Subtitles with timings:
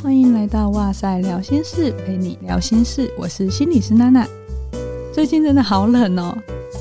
[0.00, 3.12] 欢迎来到哇塞聊心室，陪你聊心事。
[3.18, 4.24] 我是心理师娜娜。
[5.12, 6.32] 最近真的好冷哦，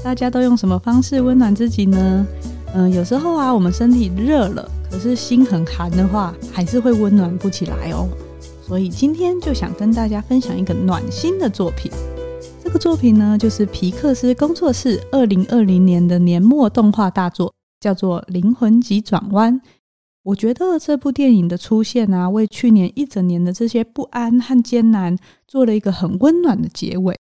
[0.04, 2.27] 大家都用什么方式温暖自己呢？
[2.76, 8.08] 嗯、有时候啊，我们身体热了，可是心很寒的话，还是会温暖不起来哦。
[8.68, 11.91] 所以今天就想跟大家分享一个暖心的作品。
[12.63, 19.59] 这个作品呢，就是皮克斯工作室二零二零年的年末动画大作，叫做《灵魂急转弯》。
[20.27, 25.17] 我觉得这部电影的出现啊，为去年一整年的这些不安和艰难
[25.48, 27.17] 做了一个很温暖的结尾。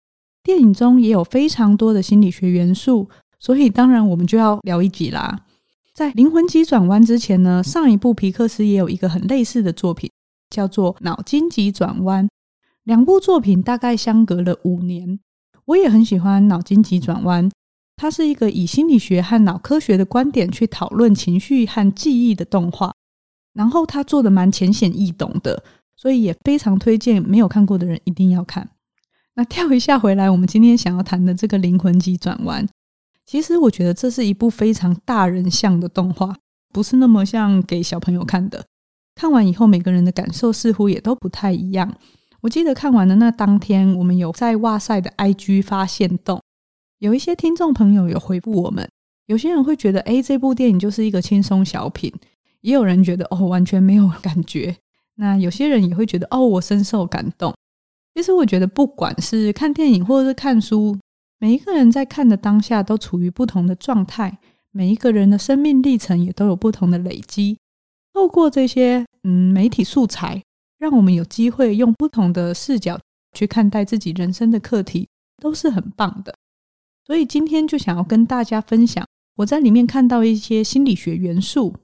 [0.42, 5.46] 电影中也有非常多的心理学元素，所以当然我们就要聊一集啦。
[5.94, 10.10] 在《灵魂急转弯》之前呢，上一部皮克斯也有一个很类似的作品，
[10.50, 12.26] 叫做《脑筋急转弯》。
[12.84, 15.18] 两部作品大概相隔了五年。
[15.64, 17.48] 我也很喜欢《脑筋急转弯》。
[18.00, 22.94] 它是一个以心理学和脑科学的观点去讨论情绪和记忆的动画，
[23.52, 25.62] 然后它做的蛮浅显易懂的，
[25.98, 28.66] 所以也非常推荐没有看过的人一定要看。
[29.34, 32.66] 那跳一下回来，我们今天想要谈的这个灵魂急转弯，
[33.26, 36.34] 其实我觉得这是一部非常大人像的动画，
[36.72, 38.64] 不是那么像给小朋友看的。
[39.14, 41.94] 看完以后，每个人的感受似乎也都不太一样。
[42.40, 46.40] 我记得看完的那当天，我们有在哇塞的 IG 发现动。
[47.00, 48.86] 有一些听众朋友有回复我们，
[49.24, 52.12] 有些人会觉得，诶，这部电影就是一个轻松小品；
[52.60, 54.76] 也有人觉得，哦，完全没有感觉。
[55.14, 57.54] 那有些人也会觉得，哦，我深受感动。
[58.14, 60.94] 其实我觉得，不管是看电影或者是看书，
[61.38, 64.36] 每一个人在看的当下都处于不同的状态，
[64.70, 67.56] 每一个人的生命历程也都有不同的累积。
[68.12, 70.42] 透过这些嗯媒体素材，
[70.78, 73.00] 让我们有机会用不同的视角
[73.32, 75.08] 去看待自己人生的课题，
[75.40, 76.34] 都是很棒的。
[77.10, 81.74] 所以今天就想要跟大家分享，我在里面看到一些心理学元素，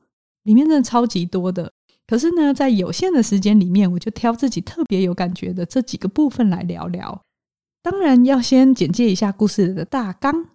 [0.44, 1.72] 里面真的超级多的。
[2.06, 7.20] 可是呢，在有限的时间里面，我就挑自己特别有感觉的这几个部分来聊聊。
[7.82, 10.46] 当然要先简介一下故事的大纲。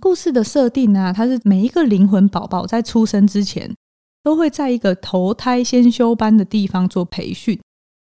[0.00, 3.74] 故事的设定呢，它是每一个灵魂宝宝在出生之前，
[4.22, 7.60] 都会在一个投胎先修班的地方做培训。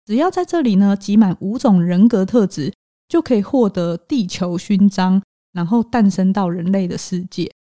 [0.07, 2.73] 只要在这里呢，集满五种人格特质，
[3.09, 5.21] 就可以获得地球勋章。
[5.53, 7.51] 然后诞生到人类的世界，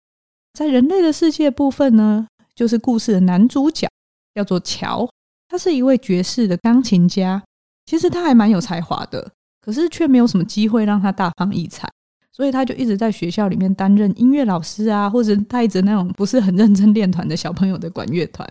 [0.55, 3.89] 在人类的世界部分呢，就是故事的男主角
[4.35, 5.09] 叫做乔，
[5.49, 7.43] 他是一位爵士的钢琴家。
[7.85, 11.91] 其实他还蛮有才华的，可是却没有什么机会让他大放异彩，
[12.31, 18.49] 所以他就一直在学校里面担任音乐老师啊，或者带着那种不是很认真练团的小朋友的管乐团。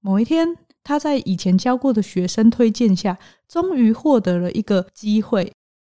[0.00, 0.46] 某一天，
[0.84, 3.18] 他在以前教过的学生推荐下，
[3.48, 5.50] 终于获得了一个机会。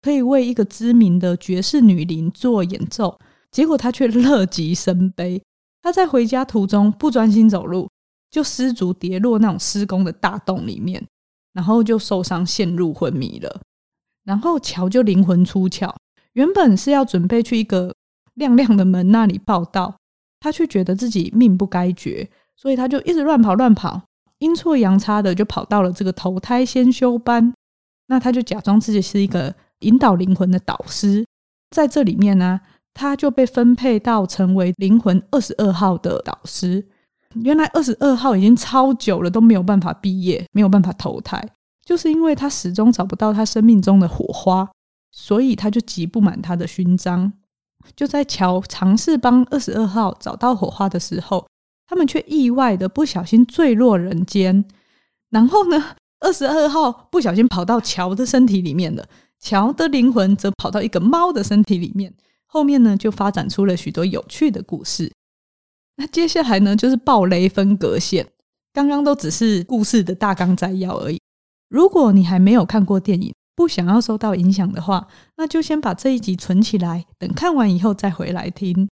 [0.06, 3.19] 可以为一个知名的爵士女伶做演奏，
[3.50, 5.43] 结果她却乐极生悲。
[5.83, 7.91] 她在回家途中不专心走路，
[8.31, 11.05] 就失足跌落那种施工的大洞里面，
[11.53, 13.61] 然后就受伤陷入昏迷了。
[14.22, 15.93] 然后乔就灵魂出窍，
[16.34, 17.93] 原本是要准备去一个
[18.34, 19.97] 亮亮的门那里报到，
[20.38, 24.00] 他却觉得自己命不该绝，所以他就一直乱跑乱跑，
[24.38, 27.53] 阴错阳差的就跑到了这个投胎先修班。
[28.06, 29.53] 那他就假装自己是一个。
[29.81, 31.25] 引导灵魂的导师，
[31.70, 32.60] 在这里面呢，
[32.94, 36.87] 他就被分配到成为灵魂二十二号的导师。
[37.34, 41.47] 原来二十二号已经超久了都没有办法毕业，没有办法投胎，
[41.84, 44.66] 就是因为他始终找不到他生命中的火花，
[45.12, 47.32] 所以他就集不满他的勋章。
[47.94, 51.47] 就在乔尝试帮二十二号找到火花的时候，
[51.87, 54.64] 他们却意外的不小心坠落人间。
[55.28, 59.06] 然后呢，二十二号不小心跑到乔的身体里面了。
[59.41, 62.12] 乔的灵魂则跑到一个猫的身体里面，
[62.47, 65.12] 后面呢就发展出了许多有趣的故事。
[65.97, 68.26] 那接下来呢就是暴雷分隔线，
[68.72, 71.19] 刚刚都只是故事的大纲摘要而已。
[71.69, 78.88] 如果你还没有看过电影，不想要受到影响的话，那就先把这一集存起来，等看完以后再回来听。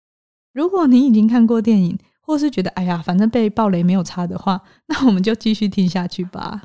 [0.52, 6.62] 如果你已经看过电影，或是觉得哎呀，反正被暴雷没有差的话，那我们就继续听下去吧。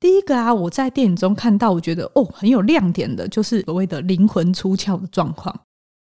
[0.00, 5.54] 第一个啊，我在电影中看到，我觉得哦很有亮点的，就是所谓的灵魂出窍的状况。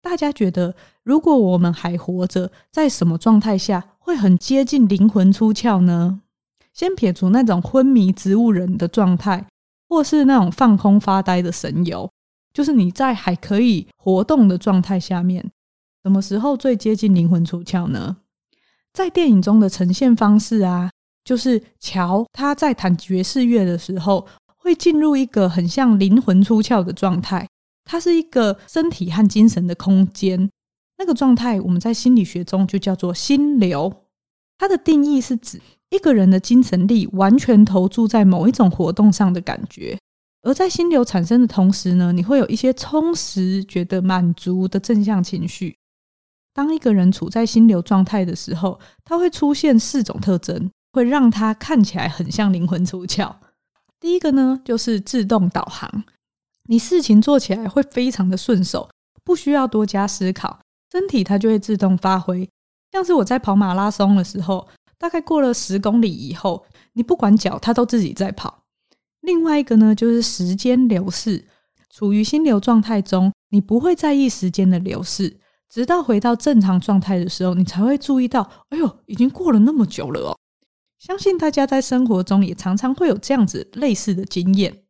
[0.02, 0.74] 大家觉得，
[1.04, 6.20] 如果我们还活着，在什么状态下会很接近灵魂出窍呢？
[6.74, 9.46] 先撇除那种昏迷植物人的状态，
[9.88, 12.10] 或是那种放空发呆的神游，
[12.52, 15.48] 就是你在还可以活动的状态下面，
[16.02, 18.16] 什么时候最接近灵魂出窍呢？
[18.92, 20.90] 在电影中的呈现方式啊。
[21.26, 24.24] 就是乔他在弹爵士乐的时候，
[24.58, 27.48] 会进入一个很像灵魂出窍的状态。
[27.84, 30.48] 它是一个身体和精神的空间，
[30.98, 33.92] 那个状态我们在心理学中就叫做心流。
[34.56, 39.98] 它的定义是指一个人的精神力完全投注在某一种活动上的感觉。
[40.42, 45.76] 而在心流产生的同时呢，你会有一些充实、觉得满足的正向情绪。
[46.54, 53.30] 当一个人处在心流状态的时候，他会出现四种特征，会让它看起来很像灵魂出窍。
[54.00, 56.04] 第一个呢，就是自动导航，
[56.70, 58.88] 你事情做起来会非常的顺手，
[59.22, 60.58] 不需要多加思考，
[60.90, 62.48] 身体它就会自动发挥。
[62.92, 64.66] 像是我在跑马拉松的时候，
[64.96, 66.64] 大概过了十公里以后，
[66.94, 68.62] 你不管脚，它都自己在跑。
[69.20, 71.44] 另外一个呢，就是时间流逝，
[71.90, 75.38] 处于心流状态中，你不会在意时间的流逝，
[75.68, 80.38] 直到回到正常状态的时候，你才会注意到，哎呦，已经过了那么久了哦。
[80.98, 84.84] 相信大家在生活中也常常会有这样子类似的经验。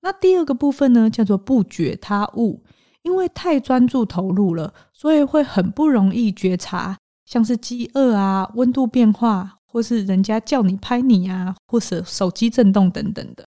[0.00, 2.64] 那第二个部分呢，叫做不觉他物，
[3.02, 13.44] 因为太专注投入了，所以会很不容易觉察，像是饥饿啊、温度变化，或是人家叫你拍你啊，或是手机震动等等的。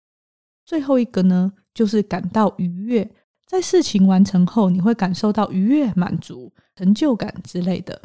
[0.65, 3.11] 最后一个呢，就是感到愉悦，
[3.45, 8.01] 在事情完成后，你会感受到愉悦、满足、成就感之类的。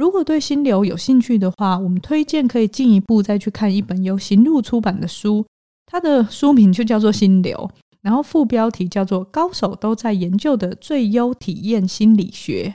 [0.00, 5.44] 如果对心流有兴趣的话，我们推荐可以进一步再去看一本由行路出版的书，
[5.84, 7.54] 它的书名就叫做《心流》，
[8.00, 12.74] 然后副标题叫做《高手都在研究的最优体验心理学》。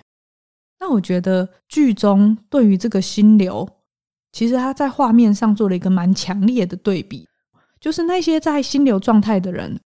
[0.79, 3.67] 那我觉得剧中对于这个心流，
[4.31, 7.27] 其实他在画面上做了一个蛮强烈的对比。
[7.81, 9.79] 就是那些在心流状态的人，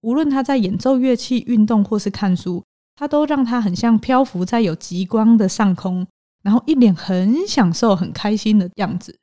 [0.00, 2.64] 无论他在演奏乐器、运动或是看书，
[2.94, 6.06] 他都让他很像漂浮在有极光的上空，
[6.46, 9.18] 然后一脸很享受、很开心的样子。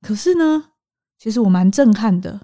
[0.00, 0.70] 可是呢，
[1.18, 2.40] 其实我蛮震撼的，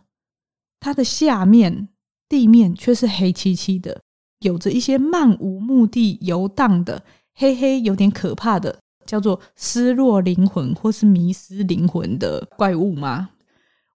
[0.79, 1.89] 它的下面
[2.29, 4.03] 地面却是黑漆漆的，
[4.41, 7.03] 有着一些漫无目的游荡的
[7.37, 13.31] 黑黑、有点可怕的，叫做失落灵魂或是迷失灵魂的怪物吗？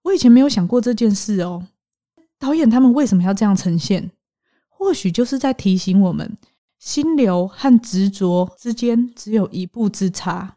[0.02, 1.64] 我以前没有想过这件事哦，
[2.40, 4.10] 导演他们为什么要这样呈现？
[4.68, 6.36] 或许就是在提醒我们，
[6.84, 10.56] 心流和执着之间只有一步之差。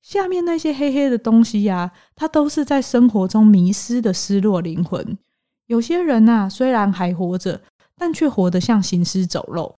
[0.00, 5.18] 下面那些黑黑的东西呀、它都是在生活中迷失的失落灵魂。
[5.66, 7.60] 有些人呐、啊，虽然还活着，
[7.96, 9.74] 但却活得像行尸走肉。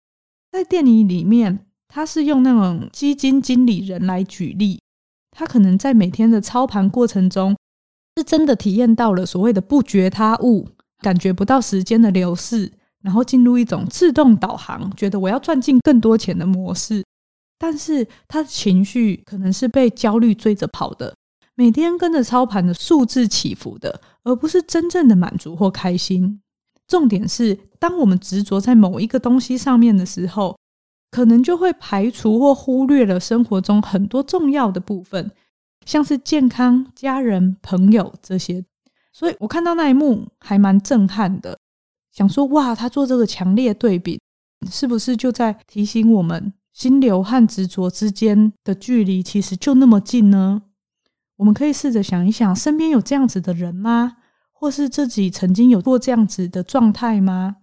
[0.50, 4.80] 在电影里面，他是用那种基金经理人来举例，
[5.30, 7.56] 他可能在每天的操盘过程中。
[8.16, 10.66] 是真的体验到了所谓的不觉他物，
[11.00, 12.72] 感觉不到时间的流逝，
[13.06, 17.04] 然后进入一种自动导航，觉得我要赚进更多钱的模式。
[17.56, 21.14] 但是他的情绪可能是被焦虑追着跑的，
[21.54, 26.40] 每天跟着操盘的数字起伏的，而不是真正的满足或开心。
[26.88, 30.58] 重点是，当我们执着在某一个东西上面的时候，
[31.12, 35.30] 可能就会排除或忽略了生活中很多重要的部分。
[35.84, 38.64] 像是健康、家人、朋友这些，
[39.12, 41.56] 所以我看到那一幕还蛮震撼的。
[42.16, 44.18] 想说，哇，他做这个强烈对比，
[44.70, 50.62] 是不是就在提醒我们，心流和执着之间的距离其实就那么近呢？
[51.36, 54.16] 我们可以试着想一想，身边有这样子的人吗？
[54.50, 57.56] 或是自己曾经有过这样子的状态吗？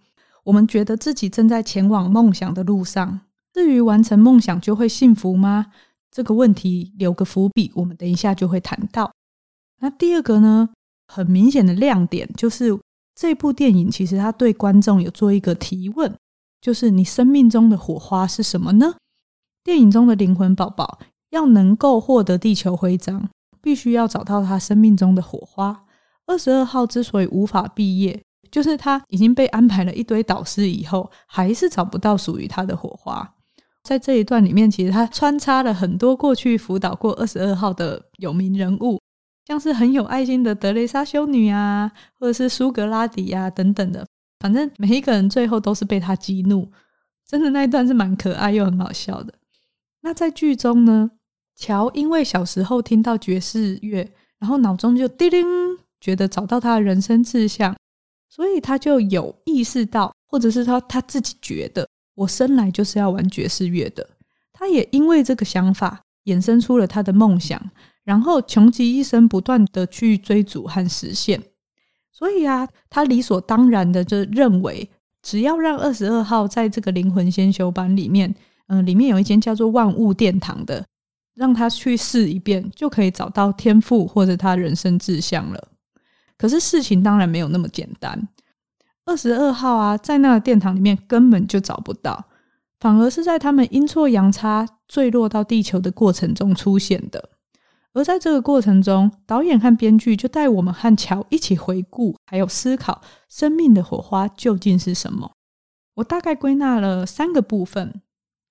[0.44, 3.22] 我们觉得自己正在前往梦想的路上，
[3.52, 5.66] 至于完成梦想就会幸福吗？
[6.12, 9.10] 这个问题留个伏笔，我们等一下就会谈到。
[9.80, 10.68] 那第二个呢，
[11.08, 12.78] 很明显的亮点就是
[13.14, 16.14] 这部电影其实它对观众有做一个提问，
[16.60, 18.94] 就是你生命中的火花是什么呢？
[19.62, 20.98] 电影中的灵魂宝宝
[21.30, 23.28] 要能够获得地球徽章，
[23.62, 25.84] 必须要找到他生命中的火花。
[26.26, 33.34] 二十二号之所以无法毕业，就是他已经被安排了一堆导师以后，还是找不到属于他的火花。
[33.82, 38.98] 在这一段里面，其实他穿插了很多过去辅导过二十二号的有名人物，
[39.46, 44.06] 像是很有爱心的德蕾莎修女啊，或者是苏格拉底啊等等的。
[44.40, 46.70] 反正每一个人最后都是被他激怒，
[47.26, 49.32] 真的那一段是蛮可爱又很好笑的。
[50.02, 51.10] 那在剧中呢，
[51.56, 55.46] 乔因为小时候听到爵士乐，然后脑中就叮铃，
[56.00, 57.74] 觉得找到他的人生志向，
[58.28, 61.88] 所以他就有意识到，或者是他他自己觉得。
[62.16, 64.08] 我生来就是要玩爵士乐的。
[64.52, 67.60] 他也因为这个想法衍生出了他的梦想，
[68.04, 71.42] 然后穷极一生不断的去追逐和实现。
[72.12, 74.88] 所以啊，他理所当然的就认为，
[75.22, 78.32] 只要让二十二号在这个灵魂先修班里面，
[78.68, 80.86] 嗯、里面有一间叫做万物殿堂的，
[81.34, 85.68] 让他去试一遍，就可以找到天赋或者他人生志向了。
[86.36, 88.28] 可是事情当然没有那么简单。
[89.06, 92.24] 二十二号啊，在那个殿堂里面根本就找不到，
[92.78, 97.30] 反而是在他们阴错阳差坠落到地球的过程中出现的。
[97.94, 105.30] 而在这个过程中，导演和编剧就带我们和乔一起回顾，还有思考生命的火花究竟是什么。
[105.94, 108.02] 我大概归纳了三个部分。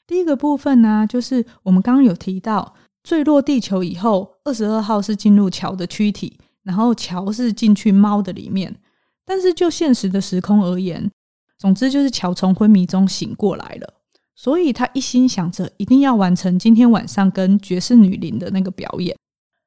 [0.08, 2.74] 第一个部分呢，就是我们刚刚有提到，
[3.04, 8.74] 坠落地球以后，二十二号是进入乔的躯体，然后乔是进去猫的里面。
[9.26, 11.12] 但是就现实的时空而言，
[11.58, 13.94] 总之就是乔从昏迷中醒过来了，
[14.36, 19.14] 所以他一心想着一定要完成今天晚上跟爵士女伶的那个表演。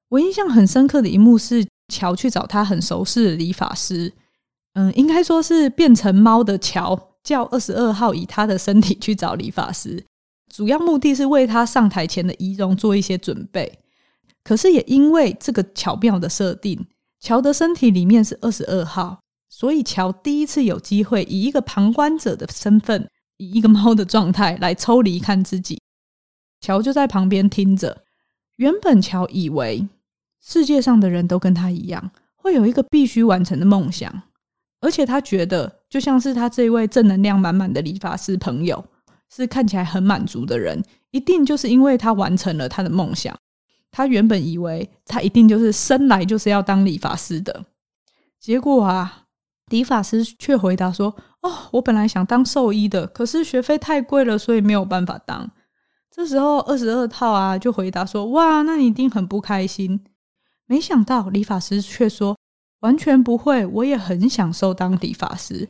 [0.09, 4.13] 我印象很深刻的一幕是，乔去找他很熟悉的理发师，
[4.75, 10.05] 嗯，应该说是变成猫的乔叫二十二号以他的身体去找理发师，
[10.49, 13.81] 主要目的是为他上台前的仪容做一些准备。
[14.45, 16.87] 可是也因为这个巧妙的设定，
[17.19, 25.81] 乔的身体里面是二十二号，所以乔第一次有机会以一个旁观者的身份，以一个猫的状态来抽离看自己。
[26.61, 28.05] 乔就在旁边听着，
[28.55, 29.89] 原本乔以为。
[30.49, 34.23] 世界上的人都跟他一样，会有一个必须完成的梦想，
[34.81, 38.85] 而且他觉得，就像是他这位正能量满满的理发师朋友，
[39.29, 43.37] 是看起来很满足的人，一定就是因为他完成了他的梦想。
[43.91, 47.65] 他原本以为他一定就是生来就是要当理发师的，
[48.39, 49.25] 结果啊，
[49.71, 55.51] 理发师却回答说：“哦，我本来想当兽医的，可是学费太贵了，所以没有办法当。”
[56.09, 60.05] 这时候二十二套啊就回答说：“哇，那你一定很不开心。”
[60.67, 62.37] 没想到理发师却说
[62.81, 65.69] ：“完全不会，我也很享受当理发师。”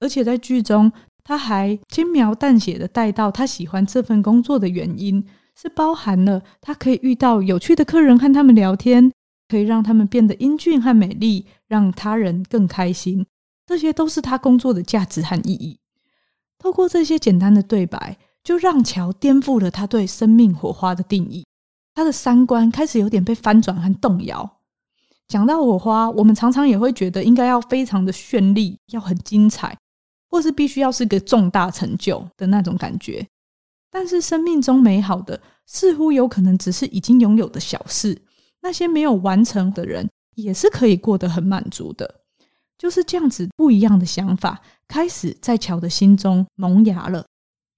[0.00, 0.92] 而且在剧中，
[1.24, 5.26] 他还轻描淡写的带到他喜欢这份工作的原因，
[5.60, 9.12] 是包含了他可以遇到有趣的客人和他们聊天，
[9.48, 13.26] 可以让他们变得英俊和美丽，让他人更开心。
[13.66, 15.80] 这些都是他工作的价值和意义。
[16.58, 21.44] 透过这些简单的对白，就让乔颠覆了他对生命火花的定义。
[21.98, 24.48] 他的三观开始有点被翻转和动摇。
[25.26, 29.76] 讲到火花，我们常常也会觉得应该要非常的绚丽，要很精彩，
[30.30, 33.26] 或是必须要是个重大成就的那种感觉。
[33.90, 38.22] 但是生命中美好的，似乎有可能只是已经拥有的小事。
[38.60, 42.20] 那些没有完成的人，也是可以过得很满足的。
[42.78, 47.26] 就是这样子不一样的想法，开始在乔的心中萌芽了。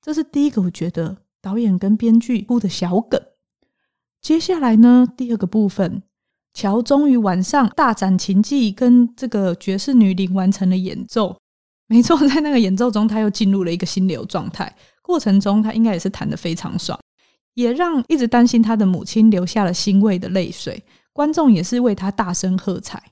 [0.03, 3.19] 这是第一个，我觉得导演跟编剧铺的小梗。
[4.21, 6.03] 接下来呢，第二个部分，
[6.53, 11.37] 乔终于晚上大展琴技，跟这个爵士女伶完成了演奏。
[11.87, 14.77] 没错， 在那个演奏中，他又进入了一个心流状态。
[15.03, 16.99] 过程中，他应该也是弹得非常爽，
[17.55, 20.85] 也让一直担心他的母亲流下了欣慰的泪水。
[21.13, 23.03] 观众也是为他大声喝彩。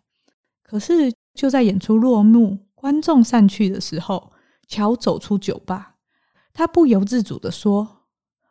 [0.63, 4.31] 可是就在演出落幕，观众散去的时候，
[4.69, 5.97] 乔走出酒吧，
[6.53, 8.05] 他不由自主地说：“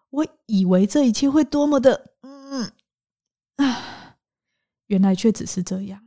[0.10, 2.07] 我以为这一切会多么的……”
[3.58, 4.16] 啊，
[4.88, 6.02] 原来却只是这样，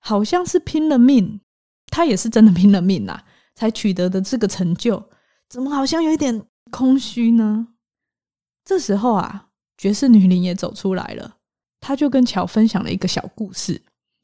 [0.00, 1.40] 好像是拼了命，
[1.86, 3.22] 他也是真的拼了命呐，
[3.54, 5.10] 才取得的这个成就，
[5.48, 7.68] 怎么好像有一点空虚呢？
[8.64, 11.36] 这时候啊，爵士女伶也走出来了，
[11.80, 13.82] 她就跟乔分享了一个小故事。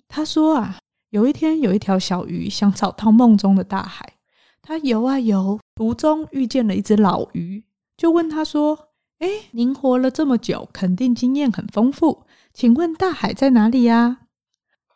[0.09, 0.79] 她说啊，
[1.11, 4.19] 有一天有一条小鱼想找到梦中的大海，
[4.63, 7.65] 它游啊游，途中遇见了一只老鱼，
[7.97, 8.86] 就问他说。
[9.19, 12.25] 哎，您活了这么久，肯定经验很丰富。
[12.53, 14.19] 请问大海在哪里呀？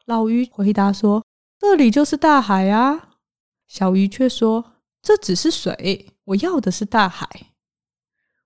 [0.05, 1.25] 老鱼回答说
[1.59, 3.11] ：“这里就是大海啊。”
[3.67, 7.29] 小鱼却说：“这只是水，我要的是大海。”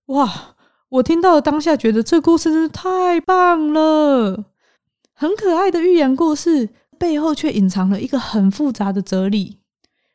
[0.07, 0.55] 哇！
[0.91, 4.45] 我听到当下，觉得这故事真是太棒了，
[5.13, 9.59] 很可爱的寓言故事，背后却隐藏了一个很复杂的哲理。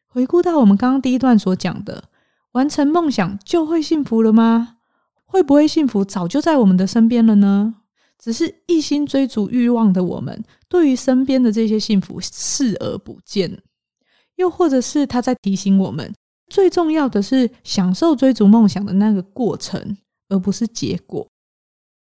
[0.07, 2.05] 回顾到我们刚刚第一段所讲的，
[2.53, 4.77] 完成梦想就会幸福了吗？
[5.31, 7.75] 会不会幸福早就在我们的身边了呢？
[8.17, 13.61] 只是一心追逐欲望的我们，对于身边的这些幸福视而不见。
[14.37, 16.11] 又或者是他在提醒我们，
[16.49, 19.95] 最重要的是享受追逐梦想的那个过程，
[20.29, 21.27] 而不是结果。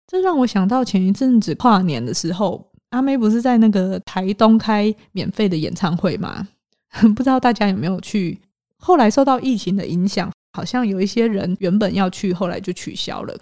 [0.05, 6.47] 这让我想到前一阵子跨年的时候，阿妹不是在那个台东开免费的演唱会吗？
[7.15, 8.39] 不知道大家有没有去？
[8.77, 10.31] 后来受到疫情的影响。
[10.55, 13.37] 好像有一些人原本要去，后来就取消了。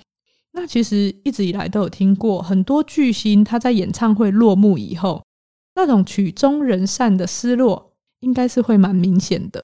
[0.53, 5.24] 那其实一直以来都有听过很多巨星，他在演唱会落幕以后，
[5.75, 9.63] 那种曲终人散的失落，应该是会蛮明显的。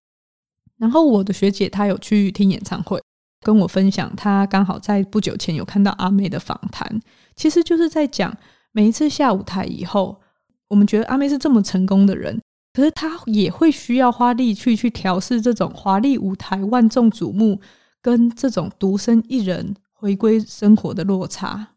[0.77, 3.01] 然后我的学姐她有去听演唱会，
[3.41, 7.01] 跟我分享，她刚好在不久前有看到阿妹的访谈，
[7.35, 8.35] 其实就是在讲
[8.71, 10.21] 每一次下舞台以后，
[10.69, 12.39] 我们觉得阿妹是这么成功的人。
[12.73, 17.59] 可是他也会需要花力气去调试这种华丽舞台、万众瞩目，
[18.01, 21.75] 跟这种独身一人回归生活的落差。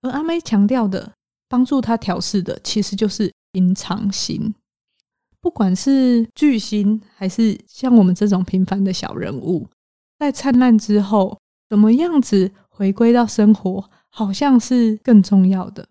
[0.00, 1.12] 而阿妹强调的，
[1.48, 4.54] 帮助他调试的，其实就是平常心。
[5.40, 9.68] 不管是巨星，还是像我们这种平凡的小人物，
[10.18, 11.38] 在灿烂之后，
[11.68, 15.88] 怎么样子回归到生活，好像是更重要的。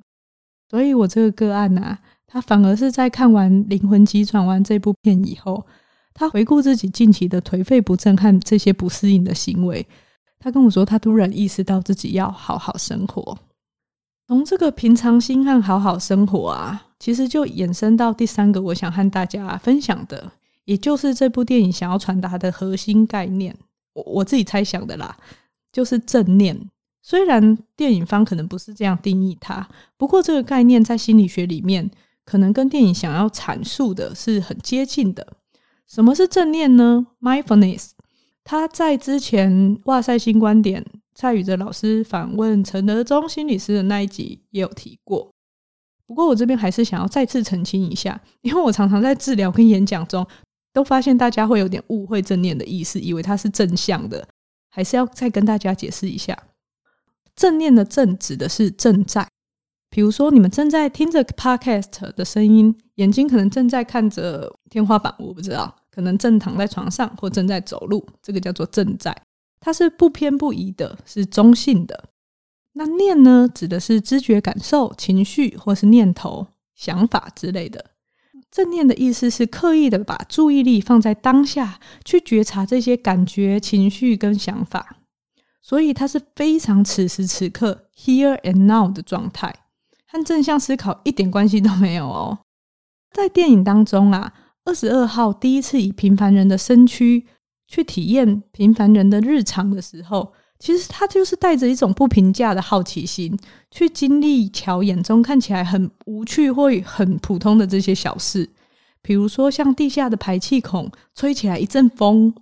[0.69, 1.99] 所以我这个个案啊，
[2.31, 5.65] 他反而是在看完《灵魂急转弯》这部片以后，
[6.13, 9.85] 他回顾自己近期的颓废不振和这些不适应的行为，
[10.39, 13.37] 他跟我说，他突然意识到自己要好好生活。
[14.27, 20.31] 从这个平常心和好好生活啊，其实就衍生到第三个我想和大家分享的，
[20.63, 23.53] 也就是这部电影想要传达的核心概念。
[23.91, 25.17] 我我自己猜想的啦，
[25.73, 26.57] 就是正念。
[27.01, 31.91] 虽然电影方可能不是这样定义它，不过这个概念在心理学里面，
[32.25, 35.25] 可能跟电影想要阐述的是很接近的。
[35.87, 37.89] 什么是正念呢？Mindfulness，
[38.43, 45.29] 他在之前哇塞新观点蔡宇哲老师访问陈德忠心理师的那一集也有提过。
[46.05, 50.25] 不过我这边还是想要再次澄清一下，因为我常常在治疗跟演讲中
[50.73, 54.25] 都发现大家会有点误会正念的意思，以为它是正向的，
[54.69, 56.37] 还是要再跟大家解释一下。
[57.35, 59.27] 正念的正指的是正在。
[59.91, 69.15] 比如说，你们正在听着 podcast 的声音，眼睛可能正在看着天花板，我不知道，可能正躺在床上或正在走路，这个叫做正在，
[69.59, 72.05] 它是不偏不倚的，是中性的。
[72.71, 77.87] 那念呢，指的是知觉、感受、情绪或是念头、想法之类的。
[78.49, 84.95] 正念的意思是刻意的把注意力放在当下，去觉察这些感觉、情绪跟想法，
[85.61, 89.53] 所以它是非常此时此刻 here and now 的状态。
[90.11, 92.39] 和正向思考一点关系都没有哦。
[93.13, 94.33] 在电影当中啊，
[94.65, 97.25] 二十二号第一次以平凡人的身躯
[97.67, 103.37] 去体验平凡人的日常的时候，其实他就是带着一种不评价的好奇心，
[103.71, 108.49] 去经历乔眼中看起来很无趣或很普通的这些小事，
[109.01, 112.33] 比如说像地下的排气孔吹起来一阵风，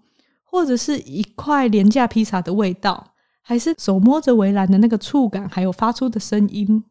[0.43, 6.84] 或者是一块廉价披萨的味道，还是手摸着围栏的那个触感，还有发出的声音。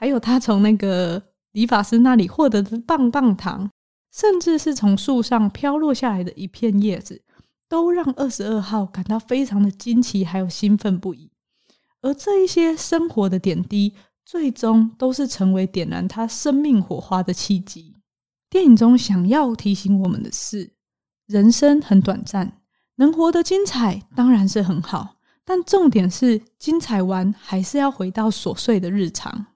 [0.00, 3.68] 还有他从那个理发师那里获得的棒棒糖，
[4.12, 7.20] 甚至是从树上飘落下来的一片叶子，
[7.68, 11.32] 都让二十二号感到非常的惊奇，还有兴奋不已。
[12.00, 13.92] 而这一些生活的点滴，
[14.24, 17.96] 最终都是成为点燃他生命火花的契机。
[18.48, 20.74] 电影中想要提醒我们的是，
[21.26, 22.60] 人生很短暂，
[22.94, 29.46] 能活得精彩当然是很好，但重点是精彩完还是要回到琐碎的日常。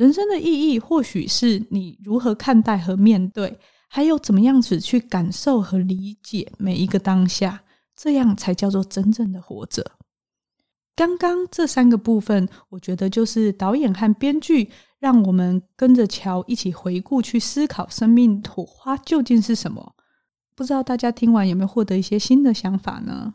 [0.00, 7.62] 人生的意义，或许是你如何看待和面对，还有怎么样子去感受和理解每一个当下，
[7.94, 9.84] 这样才叫做真正的活着。
[10.96, 19.94] 刚刚这三个部分，我觉得就是导演和编剧让我们跟着乔一起回顾，去思考生命火花究竟是什么。
[20.54, 23.34] 不知道大家听完有没有获得一些新的想法呢？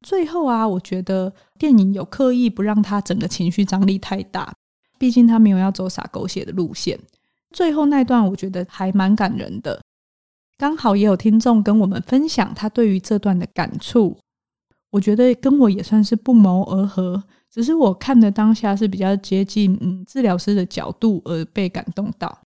[0.00, 4.52] 最后啊，我觉得电影有刻意不让他整个情绪张力太大。
[4.98, 6.98] 毕竟他没有要走洒狗血的路线，
[7.50, 9.80] 最后那段我觉得还蛮感人的。
[10.58, 14.16] 刚好也有听众跟我们分享他对于这段的感触，
[14.90, 17.22] 我觉得跟我也算是不谋而合。
[17.50, 22.38] 只是我看的当下是比较接近嗯治疗师的角度而被感动到。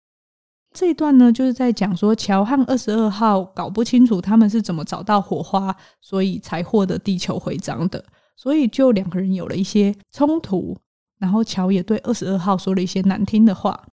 [0.74, 8.04] 这一段呢，就是在讲说乔和二十二号搞不清楚他们是怎么找到火花，所以才获得地球徽章的，
[8.36, 10.76] 所以就两个人有了一些冲突。
[11.18, 13.86] 然后乔也对二十二号说了一些难听的话。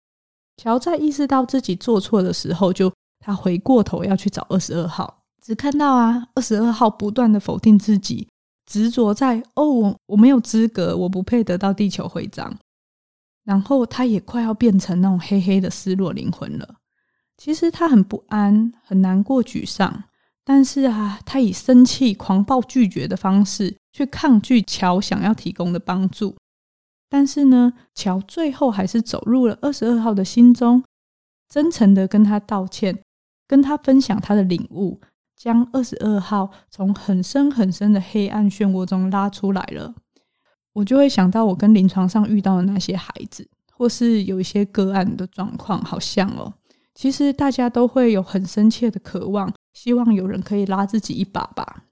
[0.58, 8.28] 乔在意识到自己做错的时候，就他回过头要去找二十二号，只看到啊，二十二号不断的否定自己，
[8.66, 12.56] 执着在哦，我我没有资格，我不配得到地球徽章。
[13.44, 16.76] 然后他也快要变成那种黑黑的失落灵魂了。
[17.38, 20.04] 其实他很不安，很难过，沮丧。
[20.46, 26.36] 但是啊，他以生气、狂暴拒绝的方式去抗拒乔想要提供的帮助。
[27.14, 30.84] 但是呢，乔最后还是走入了二十二号的心中，
[31.48, 33.04] 真诚的跟他道歉，
[33.48, 35.00] 跟他分享他的领悟，
[35.36, 39.94] 将二十二号从很深很深的黑暗漩涡中拉出来了。
[40.74, 46.52] 我就会想到我跟临床上遇到的那些孩子，或是有一些个案的状况，好像哦，
[46.96, 51.84] 其实大家都会有很深切的渴望，希望有人可以拉自己一把吧。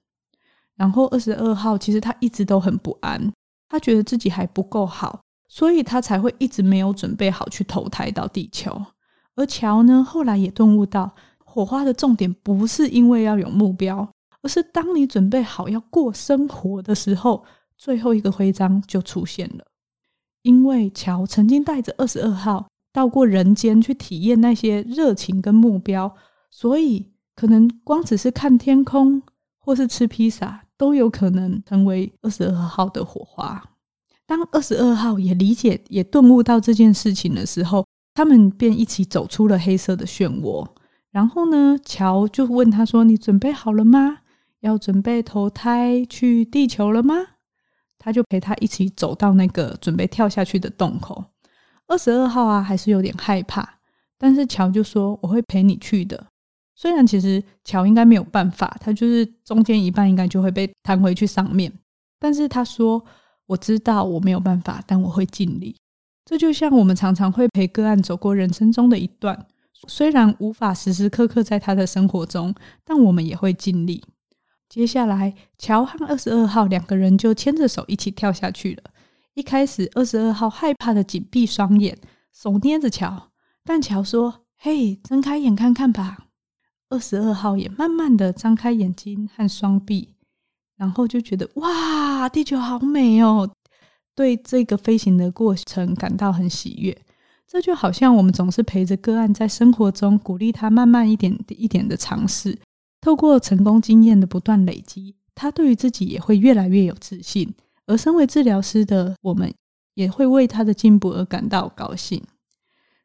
[0.74, 3.32] 然后二十二号其实他一直都很不安。
[3.72, 8.70] 他觉得自己还不够好，所以他才会一直没有准备好去投胎到地球。
[9.34, 14.06] 而乔呢，后来也顿悟到，火花的重点不是因为要有目标，
[14.42, 17.42] 而是当你准备好要过生活的时候，
[17.78, 19.64] 最后一个徽章就出现了。
[20.42, 26.14] 因为乔曾经带着二十二号到过人间去体验那些热情跟目标，
[26.50, 29.22] 所以可能光只是看天空
[29.58, 33.62] 或是吃披萨，都有可能成为二十二号的火花。
[34.26, 40.66] 当二十二号也理解、也顿悟到这件事情的时候，他们便一起走出了黑色的漩涡。
[41.12, 44.18] 然后呢，乔就问他说：“你准备好了吗？
[44.58, 47.14] 要准备投胎去地球了吗？”
[47.96, 51.24] 他就陪他一起走到那个准备跳下去的洞口。
[51.86, 53.78] 二十二号啊，还是有点害怕，
[54.18, 56.26] 但是乔就说：“我会陪你去的。”
[56.74, 61.72] 虽然其实乔应该没有办法，他就是中间一半应该就会被弹回去上面，
[62.18, 63.04] 但是他说
[63.46, 65.76] ：“我知道我没有办法，但我会尽力。”
[66.24, 69.46] 这就像我们常常会陪个案走过人生中的一段，
[69.86, 72.54] 虽然无法时时刻刻在他的生活中，
[72.84, 74.02] 但我们也会尽力。
[74.68, 78.82] 接下来，乔和二十二号两个人就牵着手一起跳下去了。
[79.34, 81.98] 一开始，二十二号害怕的紧闭双眼，
[82.32, 83.30] 手捏着乔。
[83.64, 86.28] 但乔说：“嘿，睁开眼看看吧。”
[86.92, 90.10] 二十二号也慢慢的张开眼睛和双臂，
[90.76, 93.50] 然后就觉得哇，地球好美哦！
[94.14, 96.94] 对这个飞行的过程感到很喜悦。
[97.48, 102.58] 这就好像我们总是陪着个案在生活中鼓励他慢慢一点一点的尝试，
[103.00, 107.54] 透过成功经验的不断累积，他对于自己也会越来越有自信。
[107.86, 109.50] 而身为治疗师的我们，
[109.94, 112.22] 也会为他的进步而感到高兴。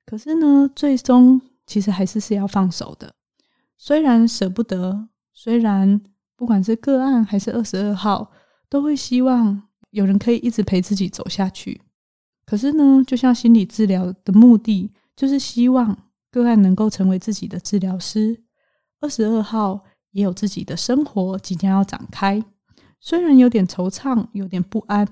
[0.05, 3.13] 可是呢，最终其实还是是要放手的。
[3.77, 6.01] 虽然舍不得，虽然
[6.35, 8.31] 不管是个案还是二十二号，
[8.69, 11.81] 都会希望有人可以一直陪自己走下去。
[12.45, 15.97] 可是呢，就像心理治疗的目的，就是希望
[16.31, 18.43] 个案能够成为自己的治疗师。
[18.99, 22.43] 二十二号也有自己的生活即将要展开。
[22.99, 25.07] 虽然有点惆怅，有点不安，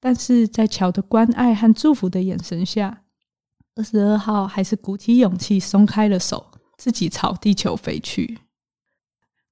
[0.00, 3.02] 但是在乔的关爱和祝福的眼神下，
[3.74, 6.46] 二十二号还是鼓起勇气松开了手，
[6.76, 8.38] 自己朝地球飞去。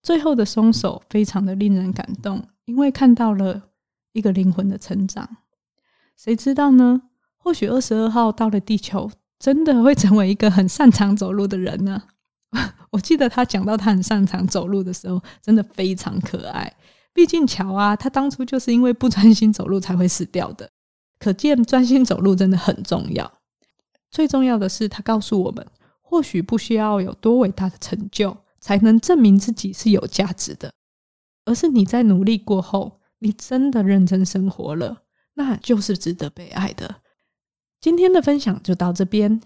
[0.03, 3.71] 最后的松手非常的令人感动，因为看到了
[4.13, 5.39] 一个灵魂的成长。
[6.17, 7.03] 谁知道呢？
[7.37, 12.03] 或许二十二号到了地球，真的会成为一个很擅长走路的人呢？
[12.91, 16.73] 我记得他讲到他很擅长走路的时候，真的非常可爱。
[17.13, 20.71] 毕竟乔啊，他当初就是因为不专心走路才会死掉的。
[21.19, 23.33] 可见专心走路真的很重要。
[24.11, 25.67] 最重要的是，他告诉我们，
[26.15, 30.73] 或许不需要有多伟大的成就，才能证明自己是有价值的，
[31.45, 34.99] 而是你在努力过后，你真的认真生活了，
[35.35, 37.03] 那就是值得被爱的。
[37.81, 39.41] 今天的分享就到这边，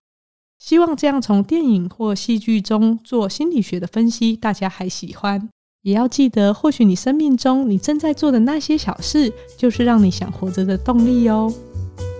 [0.58, 5.48] 希望这样从电影或戏剧中做心理学的分析，大家还喜欢。
[5.80, 11.50] 也要记得，或许你生命中你正在做的那些小事，就是让你想活着的动力哦。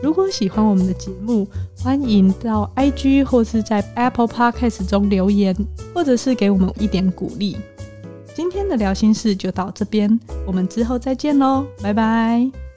[0.03, 1.47] 如果喜欢我们的节目，
[1.83, 5.55] 欢迎到 IG 或是在 Apple Podcast 中留言，
[5.95, 7.57] 或者是给我们一点鼓励。
[8.35, 12.68] 今天的聊心事就到这边，我们之后再见喽，拜拜。